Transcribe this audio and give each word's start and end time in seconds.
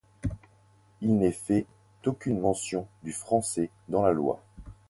Il 1.01 1.19
n'est 1.19 1.31
fait 1.31 1.67
aucune 2.07 2.39
mention 2.39 2.87
du 3.03 3.11
français 3.13 3.69
dans 3.87 4.01
la 4.01 4.13
loi. 4.13 4.41